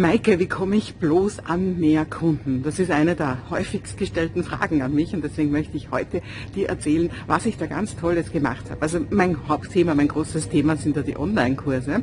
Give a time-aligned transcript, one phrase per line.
[0.00, 2.62] Maike, wie komme ich bloß an mehr Kunden?
[2.62, 6.22] Das ist eine der häufigst gestellten Fragen an mich und deswegen möchte ich heute
[6.54, 8.80] dir erzählen, was ich da ganz Tolles gemacht habe.
[8.80, 12.02] Also mein Hauptthema, mein großes Thema sind da die Online-Kurse.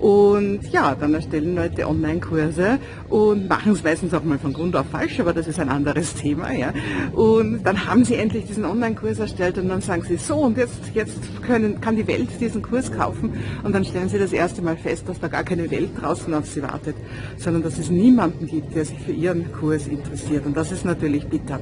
[0.00, 2.78] Und ja, dann erstellen Leute Online-Kurse
[3.08, 6.14] und machen es meistens auch mal von Grund auf falsch, aber das ist ein anderes
[6.22, 6.52] Thema.
[6.52, 6.72] Ja.
[7.12, 10.94] Und dann haben sie endlich diesen Online-Kurs erstellt und dann sagen sie, so und jetzt,
[10.94, 13.32] jetzt können, kann die Welt diesen Kurs kaufen
[13.64, 16.46] und dann stellen sie das erste Mal fest, dass da gar keine Welt draußen auf
[16.46, 16.94] sie wartet
[17.36, 20.46] sondern dass es niemanden gibt, der sich für ihren Kurs interessiert.
[20.46, 21.60] Und das ist natürlich bitter.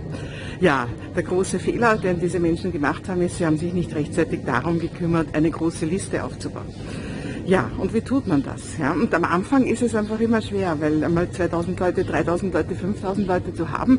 [0.60, 4.40] Ja, der große Fehler, den diese Menschen gemacht haben, ist, sie haben sich nicht rechtzeitig
[4.44, 6.66] darum gekümmert, eine große Liste aufzubauen.
[7.44, 8.78] Ja, und wie tut man das?
[8.78, 12.74] Ja, und am Anfang ist es einfach immer schwer, weil einmal 2000 Leute, 3000 Leute,
[12.76, 13.98] 5000 Leute zu haben,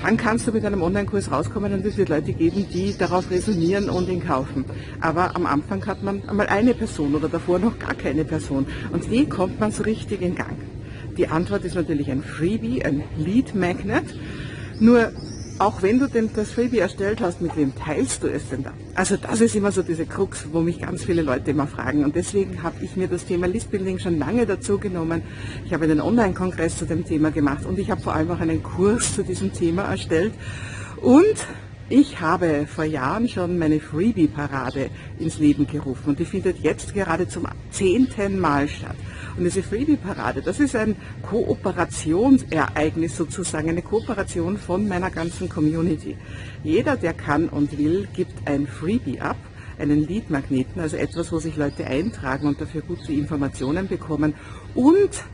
[0.00, 3.90] dann kannst du mit einem Online-Kurs rauskommen und es wird Leute geben, die darauf resonieren
[3.90, 4.64] und ihn kaufen.
[5.00, 8.66] Aber am Anfang hat man einmal eine Person oder davor noch gar keine Person.
[8.92, 10.56] Und wie kommt man so richtig in Gang?
[11.16, 14.04] Die Antwort ist natürlich ein Freebie, ein Lead Magnet.
[14.78, 15.12] Nur
[15.58, 18.74] auch wenn du denn das Freebie erstellt hast, mit wem teilst du es denn da?
[18.94, 22.04] Also das ist immer so diese Krux, wo mich ganz viele Leute immer fragen.
[22.04, 25.22] Und deswegen habe ich mir das Thema Listbuilding schon lange dazu genommen.
[25.64, 28.62] Ich habe einen Online-Kongress zu dem Thema gemacht und ich habe vor allem auch einen
[28.62, 30.34] Kurs zu diesem Thema erstellt.
[31.00, 31.46] Und
[31.88, 37.28] ich habe vor Jahren schon meine Freebie-Parade ins Leben gerufen und die findet jetzt gerade
[37.28, 38.96] zum zehnten Mal statt.
[39.36, 46.16] Und diese Freebie-Parade, das ist ein Kooperationsereignis sozusagen, eine Kooperation von meiner ganzen Community.
[46.64, 49.36] Jeder, der kann und will, gibt ein Freebie ab
[49.78, 54.34] einen Lead-Magneten, also etwas, wo sich Leute eintragen und dafür gute Informationen bekommen
[54.74, 55.24] und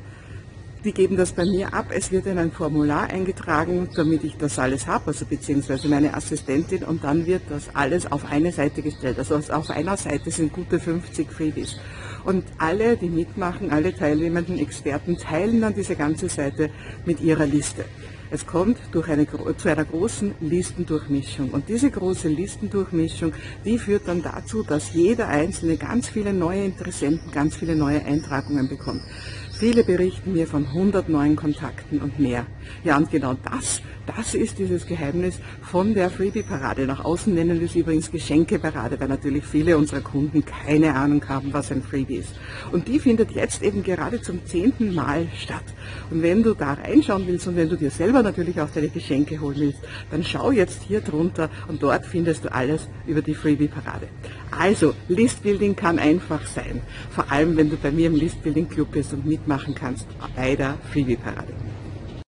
[0.84, 1.86] die geben das bei mir ab.
[1.90, 6.84] Es wird in ein Formular eingetragen, damit ich das alles habe, also beziehungsweise meine Assistentin
[6.84, 9.18] und dann wird das alles auf eine Seite gestellt.
[9.18, 11.76] Also auf einer Seite sind gute 50 Freebies.
[12.24, 16.70] Und alle, die mitmachen, alle teilnehmenden Experten teilen dann diese ganze Seite
[17.04, 17.84] mit ihrer Liste.
[18.30, 21.50] Es kommt durch eine, zu einer großen Listendurchmischung.
[21.50, 27.30] Und diese große Listendurchmischung, die führt dann dazu, dass jeder Einzelne ganz viele neue Interessenten,
[27.30, 29.02] ganz viele neue Eintragungen bekommt.
[29.62, 32.46] Viele berichten mir von 100 neuen Kontakten und mehr.
[32.82, 36.84] Ja, und genau das, das ist dieses Geheimnis von der Freebie-Parade.
[36.84, 41.52] Nach außen nennen wir es übrigens Geschenke-Parade, weil natürlich viele unserer Kunden keine Ahnung haben,
[41.52, 42.34] was ein Freebie ist.
[42.72, 45.62] Und die findet jetzt eben gerade zum zehnten Mal statt.
[46.10, 49.40] Und wenn du da reinschauen willst und wenn du dir selber natürlich auch deine Geschenke
[49.40, 49.78] holen willst,
[50.10, 54.08] dann schau jetzt hier drunter und dort findest du alles über die Freebie-Parade.
[54.50, 56.82] Also, Listbuilding kann einfach sein.
[57.10, 60.56] Vor allem, wenn du bei mir im Listbuilding Club bist und mitmachst machen kannst bei
[60.56, 61.52] der Freebie-Parade.